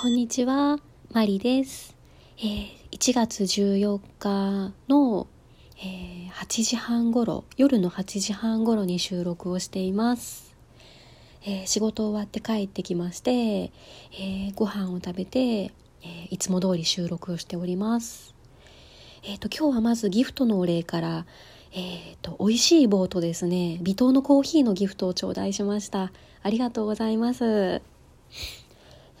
[0.00, 0.78] こんにちは、
[1.10, 1.96] マリです。
[2.38, 5.26] えー、1月14日の、
[5.76, 10.54] えー、8時半頃、夜の8時半頃に収録をしています。
[11.42, 18.36] えー、仕事終わって帰ってきまして、えー、ご飯を食べて、えー、いつも通り収録をしております。
[19.24, 21.26] えっ、と、今日はまずギフトのお礼から、
[21.72, 26.12] えっ、と、美味しい棒とですね、微糖のコーヒーのギフトを頂戴しました。
[26.44, 27.44] ありがとうございます。
[27.44, 27.82] え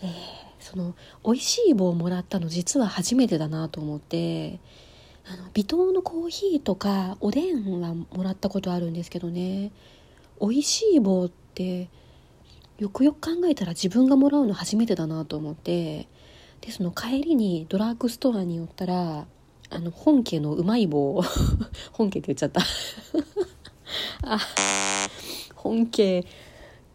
[0.04, 4.60] ーその美味しい棒をもらったの実は初めてだなと思って
[5.26, 9.72] あの微糖のコーヒーとかおでんはもらったことあるんですけどね。
[10.40, 11.88] 美味しい棒って
[12.78, 16.06] よくよく考えたら自分がもらうの初めてだなと思って
[16.60, 19.26] でその帰りにドラッグストアに寄ったら
[19.70, 21.20] あの本家のうまい棒
[21.92, 22.60] 本家って言っちゃった。
[24.22, 24.38] あ
[25.54, 26.24] 本家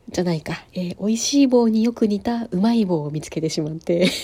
[0.09, 4.09] じゃないか、えー、美味しい棒によく似たうまい棒を見つけてしまって。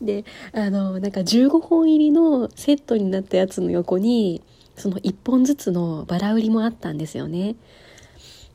[0.00, 4.42] であのなんか15本入りのセットになったやつの横に
[4.76, 7.54] その1本ずつのバラ売りもあったんですよね。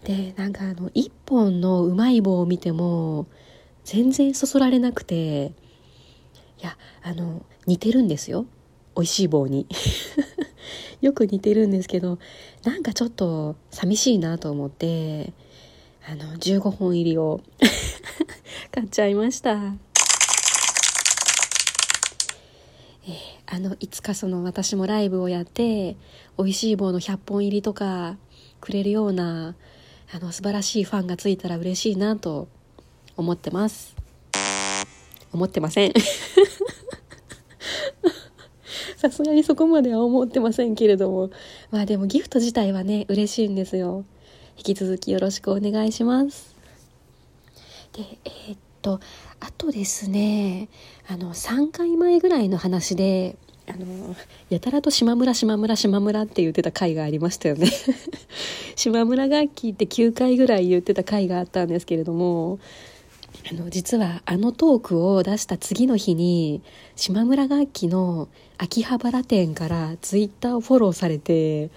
[0.03, 3.27] でなんかあの1本のうまい棒を見ても
[3.85, 5.53] 全然そそられなくて。
[6.59, 8.45] いやあの似てるんですよ。
[8.95, 9.67] 美味しい棒に。
[11.01, 12.17] よく似てるんですけど
[12.63, 15.33] なんかちょっと寂しいなと思って
[16.09, 17.41] あの15本入りを
[18.71, 19.75] 買っちゃいました。
[23.05, 23.13] えー、
[23.45, 25.95] あのいつかその私もライブをやって
[26.37, 28.17] 美味しい棒の100本入りとか
[28.59, 29.55] くれるような
[30.13, 32.47] あの素晴らしいファンがついたら嬉しいなと
[33.17, 33.95] 思ってます
[35.33, 35.93] 思ってません
[38.99, 41.29] さすがにそこまでは思ってませんけれども
[41.71, 44.05] まあでもギフト自体はね嬉しいんですよ
[44.57, 46.55] 引き続きよろしくお願いします。
[47.93, 48.99] で、えー、っと、
[49.39, 50.67] あとですね、
[51.07, 54.15] あの、3回前ぐらいの話で、あの、
[54.49, 57.69] やたらと島村島村島村って言ってた回がありましたよね。
[58.75, 62.59] 島村楽器って9回ぐらい言ってた回があったんですけれども、
[63.49, 66.61] あの、実はあのトークを出した次の日に、
[66.95, 68.27] 島村楽器の
[68.57, 71.69] 秋葉原店からツイッターをフォローされて、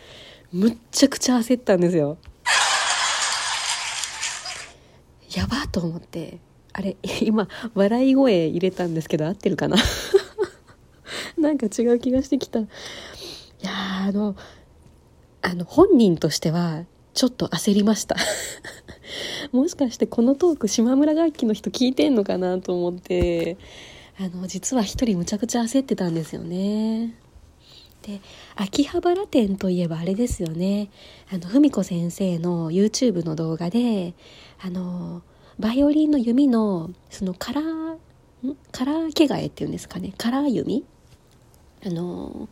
[0.53, 2.19] むっちゃくちゃ焦ったんですよ。
[5.37, 6.39] やばと思って。
[6.73, 9.77] あれ今笑い声入れたんですけど合ってるかな？
[11.37, 12.61] なんか違う気がしてきた。
[12.61, 12.67] い
[13.63, 13.71] や
[14.07, 14.35] あの
[15.43, 18.17] あの本人としてはちょっと焦りました。
[19.53, 23.57] もしかしてこのトーク島村楽器の人聞いてんのかなと思って。
[24.23, 27.15] あの実は一人むちゃくちゃ焦ってたんですよね。
[28.03, 28.21] で
[28.55, 30.91] 秋葉原店といえばあれですよね。
[31.33, 34.13] あの文子先生の YouTube の動画で
[34.61, 35.23] あの
[35.59, 37.97] バイオリンの弓のそのカラー
[38.73, 40.13] カラー毛替えっていうんですかね。
[40.19, 40.85] カラー弓？
[41.87, 42.51] あの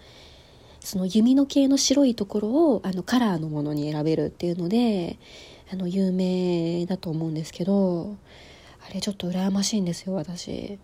[0.81, 5.19] その弓の系の白いところをあのカラーのものに選べるっていうので
[5.71, 8.17] あの有名だと思うんですけど
[8.89, 10.79] あれちょっと羨ましいんですよ私。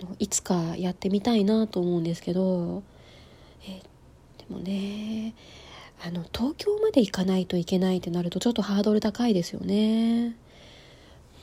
[0.00, 2.82] あのいつかやってみたいなと思うんですけど
[3.66, 3.80] え
[4.38, 5.34] でもね
[6.04, 10.36] あの東京まで行かないといけないってなるとちょっとハードル高いですよね。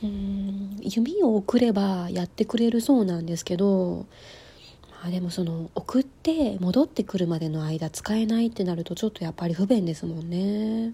[0.02, 4.06] うん弓を送ればやってくれるそうなんですけど
[4.90, 10.92] まあでもその送って戻ってくるまでの間使えないってなるとちょっとやっぱり不便ですもんね。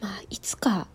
[0.00, 0.88] まあいつか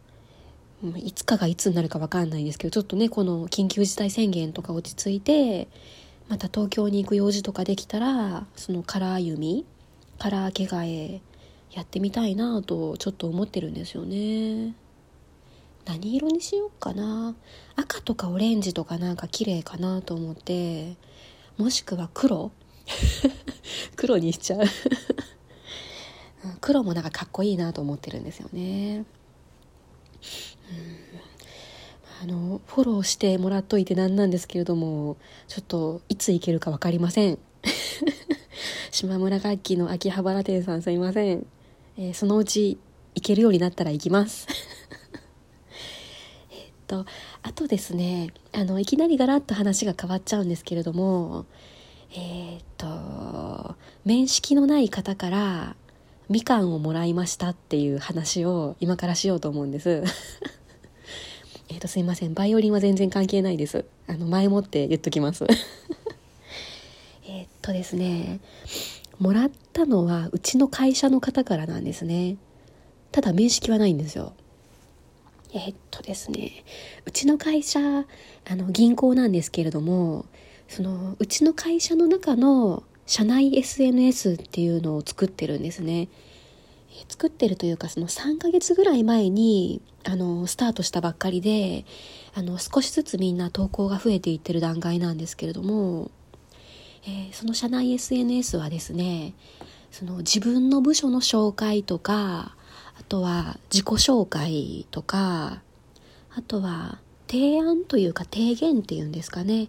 [0.98, 5.68] いつかがいつになるか分かんないんですけどちょっとねこの緊急事態宣言とか落ち着いて
[6.28, 9.66] また東京に行く用事とかできたらそのカラー弓
[10.20, 11.22] カラー毛替え
[11.72, 14.74] やってみたいなとちょっと思ってるんですよね。
[15.86, 17.36] 何色にしようかな。
[17.76, 20.96] 赤とかオレンジとかなんか綺麗かなと思って
[21.58, 22.52] もしくは黒。
[23.96, 24.62] 黒にしちゃう。
[26.62, 28.98] 黒もなんかかっこいいなと思ってるんですよね。
[28.98, 29.06] うん。
[32.24, 37.38] あのフォローしてもらっといてなんなんですけれどもちょっといつ行けるか分かりません。
[38.92, 41.46] 島村楽器の秋葉原店さんすいません、
[41.98, 42.78] えー、そのうち
[43.16, 44.48] 行けるようになったら行きます。
[46.52, 47.06] えっと
[47.44, 51.46] あとですねあのいきなりガラッと話が変わっちゃうんですけれども
[52.12, 53.76] えー、っと
[54.06, 55.76] 面識のない方から
[56.30, 60.04] みかんをもらいましたっていう話を今からしようと思うんです
[61.70, 62.36] えっ、と、すいません。
[62.36, 63.86] バイオリンは全然関係ないです。
[64.06, 65.46] あの、前もって言っときます。
[67.28, 68.40] えっとですね、
[69.18, 72.38] もらったのはうちの会社の方からなんですね。
[73.12, 74.34] ただ面識はないんですよ。
[75.54, 76.52] え、っとですね
[77.06, 80.26] うちの会社あの銀行なんですけれども
[80.68, 86.08] そのうちの会社の中の社内 SNS っていうのを作ってるんですね。
[87.10, 91.86] 作ってるというかその3ヶ月ぐらい前にあのスタートしたばっかりで
[92.34, 96.10] あの少しずつみんな投稿が増えていってる段階なんですけれども、
[97.04, 99.34] えー、その社内 SNS はですね
[99.92, 102.56] その自分の部署の紹介とか
[102.98, 105.62] あとは自己紹介とか
[106.34, 109.68] あとは提案というか提言っていうんですかね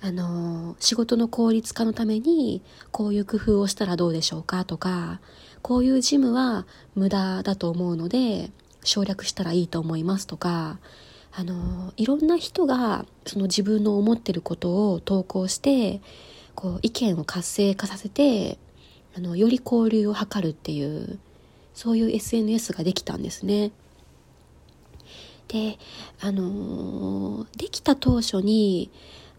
[0.00, 5.20] あの仕事の効率化のためにこういう工夫をしたらどうでしょうかとか
[5.62, 8.50] こういうジムは無駄だと思うので
[8.82, 10.78] 省略したらいいと思いますとか
[11.32, 16.00] あのいろんな人がその自分の思ってることを投稿して
[16.54, 18.58] こう意見を活性化させて
[19.16, 21.18] あのより交流を図るっていう
[21.72, 23.72] そういう SNS ができたんですね。
[25.54, 25.78] で
[26.20, 28.90] あのできた当初に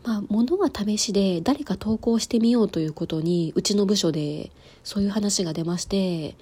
[0.06, 4.52] まあ、ものは試しで誰か投稿してみようということにうちの部署で
[4.84, 6.36] そういう話が出まして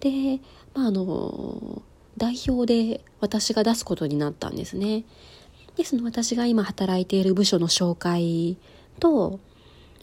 [0.00, 0.40] で、
[0.74, 1.82] まあ、あの
[2.16, 5.04] 代表で私が出すことになったんですね。
[5.76, 8.56] でその私が今働いている部署の紹介
[8.98, 9.38] と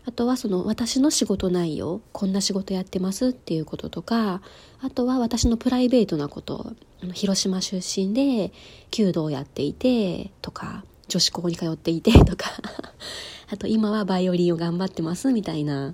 [0.06, 4.42] あとはその私の仕事内容こんな仕事やってますっていうこととか
[4.82, 6.74] あとは私のプライベートなこと
[7.14, 8.52] 広島出身で
[8.92, 12.52] 弓道をやっていてとか女子校に通っていてとか
[13.50, 15.94] あと今はバイオリンを頑張ってますみたいな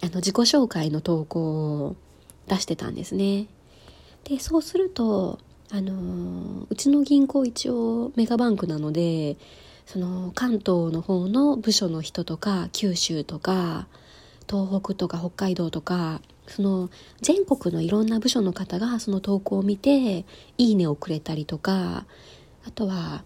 [0.00, 1.96] あの自己紹介の投稿を
[2.48, 3.46] 出してたんですね。
[4.24, 5.38] でそうすると
[5.70, 9.36] あのうちの銀行一応メガバンクなので
[9.86, 13.86] その関東の方の部署の人とか九州とか
[14.48, 16.90] 東北とか北海道とかその
[17.20, 20.24] 全国のいろんな部署の方がその投稿を見て
[20.58, 22.06] 「いいね」をくれたりとか
[22.66, 23.24] あとは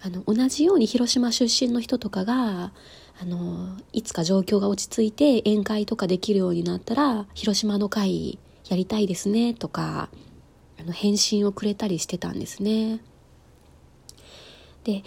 [0.00, 2.72] あの同じように広島出身の人とかが
[3.20, 8.38] あのいつか状況が落ち着いて宴会とかできるようになったら広島の会
[8.68, 10.08] やりたいですねとか
[10.78, 13.00] あの返信をくれたりしてたんですね。
[14.84, 15.02] で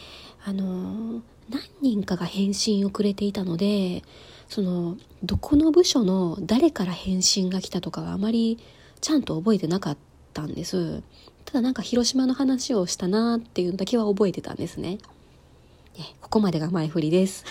[0.46, 4.04] あの何人かが返信をくれていたので
[4.48, 8.58] そのどこの部署の誰から返信が来たとかはあまり
[9.00, 9.98] ちゃんと覚えてなかっ
[10.34, 11.04] たんです。
[11.46, 15.00] ただなんか広島の話をしたなっていうのだけは覚えてたんですね。
[16.22, 17.46] ここまでが前振りです。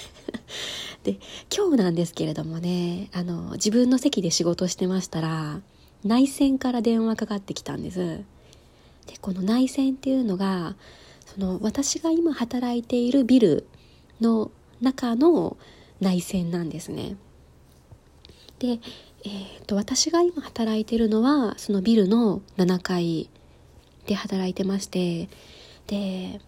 [1.04, 1.18] で、
[1.54, 5.60] 今日なんですけれどもね、あの、自分の席で仕事してましたら、
[6.04, 7.98] 内線から電話かかってきたんです。
[7.98, 10.76] で、この内線っていうのが、
[11.34, 13.66] その私が今働いているビル
[14.20, 14.50] の
[14.80, 15.56] 中の
[16.00, 17.16] 内線なんですね。
[18.58, 18.80] で、
[19.24, 23.30] えーと私が今働いてるのはそのビルの7階
[24.06, 25.28] で働いてまして
[25.86, 26.40] で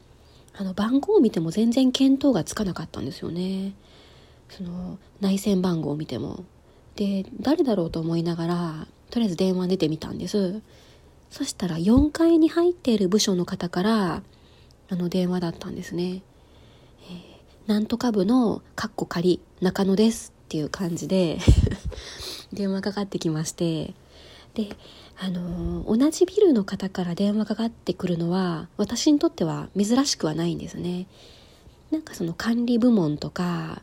[0.55, 3.73] あの番号を見ても全然見当がつかなかったんですよね。
[4.49, 6.45] その内線番号を見ても。
[6.97, 10.61] で誰だろうと思いながらとりあえず電話出てみたんです。
[11.31, 14.23] そしたら4階に入っている部署の方から
[14.93, 16.23] あの電話だったんですね、
[17.09, 21.39] えー、なんとか部のカッコ仮中野ですっていう感じで
[22.53, 23.95] 電話かかってきまして
[24.53, 24.77] で
[25.19, 31.07] あの同じビルの方から電話かかってくるのは私にとっては珍しくはないんですね。
[31.91, 33.81] なんかその管理部門とか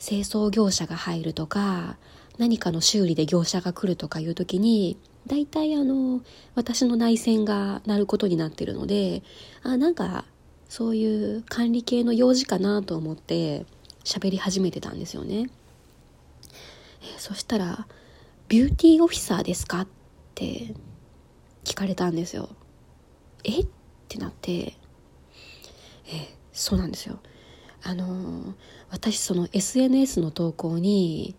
[0.00, 1.98] 清掃業者が入るとか
[2.36, 4.96] 何かの修理で業者が来るとかいう時に
[5.28, 6.20] 大体あの
[6.56, 9.22] 私の内線が鳴ることになってるので
[9.62, 10.24] あなんか
[10.68, 13.64] そういう管理系の用事かなと思って
[14.04, 15.50] 喋り始めてたんですよね
[17.02, 17.86] えそしたら
[18.48, 19.88] 「ビューティーオフィサーですか?」っ
[20.34, 20.74] て
[21.64, 22.48] 聞かれたんですよ。
[23.44, 23.60] え？
[23.60, 23.66] っ
[24.08, 24.74] てなって、
[26.06, 27.18] えそうなんですよ。
[27.82, 28.54] あの
[28.90, 31.34] 私その SNS の投稿に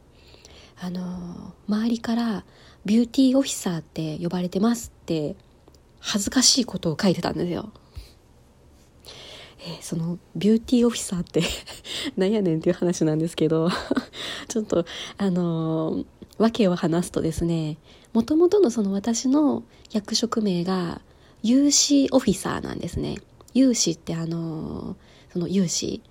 [0.79, 2.45] あの周りから
[2.86, 5.36] ビューティーオフィサーって呼ばれてますって
[6.00, 7.71] 恥ずかしいことを書いてたんですよ。
[9.60, 11.44] えー、そのビューティーオフィサーって
[12.16, 13.70] なんやねんっていう話なんですけど
[14.48, 14.86] ちょっと
[15.18, 16.06] あのー、
[16.38, 17.78] 訳を話すとですね
[18.13, 21.01] もともとのその私の役職名が
[21.44, 23.18] 有志オフィサーなんですね。
[23.54, 24.96] 有志ってあの
[25.32, 26.01] その有志、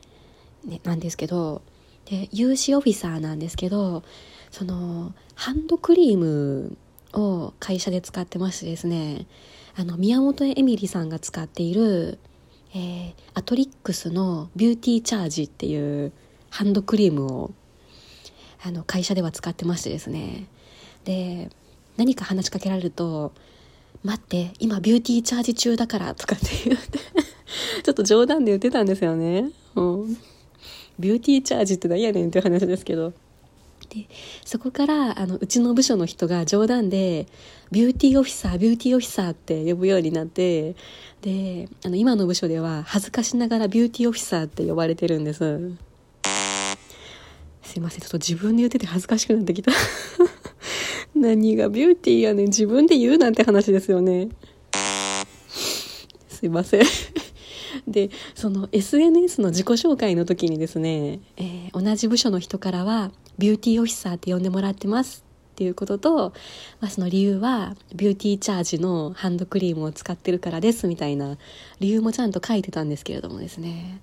[0.65, 1.63] ね、なんですけど
[2.07, 4.03] で有志オフィサーなんですけど
[4.51, 6.77] そのハンドクリーム
[7.13, 9.27] を会社で使ってましてですね
[9.77, 12.19] あの宮本エミリさんが使っている、
[12.75, 16.13] えー、アトリックスのビューティーチャージっていう
[16.51, 17.51] ハンドクリームを
[18.63, 20.47] あの会社では使ってましてですね
[21.05, 21.51] で
[21.97, 23.33] 何か話しかけられると
[24.05, 26.99] 「待って今ビューティーチャージ中だから」とかって言って
[27.83, 29.51] ちょっと冗談で言ってたんですよね。
[29.75, 30.19] うん、
[30.99, 33.13] ビューティーチャージって何やねんっていう話ですけど。
[33.91, 34.07] で
[34.45, 37.27] そこからあのうちの部署の人が冗談で
[37.73, 40.75] 「ビューティーオフィサービューティーオフィサー」って呼ぶようになって
[41.23, 45.73] であの今の部署では恥ずかしながらビューティーオフィサーって呼ばれてるんです。
[47.63, 49.73] すいませんちょっと自分で言ってて恥ずかしくなってきた。
[51.15, 54.29] 何がビューティーやねん自分で言うなんて話ですよね。
[56.29, 56.83] すいません。
[57.87, 66.33] でその SNS の自己紹介の時にですね、えー、同じ部署の人からはビューティーオフィサーって呼んでもらってますっていうことと、
[66.81, 71.37] まあ、その理由はビューティーチャージのハンドクリームを使ってるからですみたいな
[71.81, 74.01] 理由もちゃんと書いてたんですけれどもですね。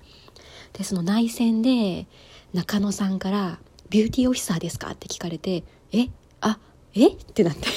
[0.74, 2.08] でその内戦で
[2.54, 5.64] 中野さんから「ビューティーオフィサーですか?」って聞かれて
[5.94, 6.10] 「え
[6.42, 6.60] あ
[6.94, 7.08] え？
[7.08, 7.68] ってなって。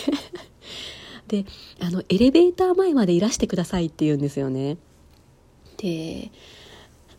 [1.29, 1.45] で
[1.79, 4.79] あのエレベーター前までいらしてくださいって言うんですよね。
[5.77, 6.31] で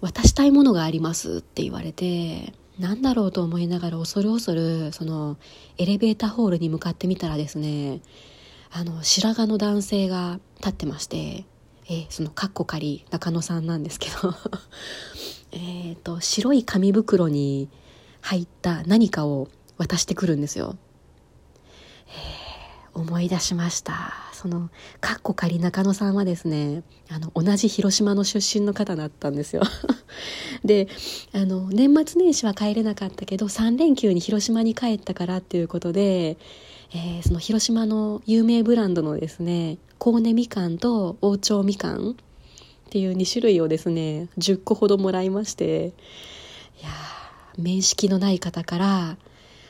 [0.01, 5.38] 渡したいものがありますって言われて何だろうと思いながら恐る恐るその
[5.77, 8.00] エレベーターホールに向かってみたらですね
[8.71, 11.45] あの白髪の男性が立ってまして
[11.89, 14.33] えそのカッコ仮中野さんなんですけど
[15.51, 17.67] えっと白い紙袋に
[18.21, 20.77] 入った何かを渡してくるんですよ。
[23.00, 24.13] 思い出しました。
[24.34, 24.70] その
[25.01, 29.63] かっこ仮中野さんはですねあの同じ広島の出身の方だったんですよ。
[30.63, 30.88] で
[31.34, 36.38] あの年末年始は帰れなかったけど3連休に広島に帰ったからっていうことで、
[36.94, 42.13] えー、その広島の有名ブランドのですねコーネみかんと王朝みかんっ
[42.89, 45.94] ていう2種類をですね10個ほどもらいまして
[46.82, 46.89] いや
[47.58, 49.18] 面識のない方から、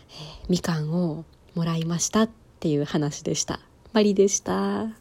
[0.09, 3.61] えー、みかんをもらいましたっっていう話でした。
[3.93, 4.99] マリでした。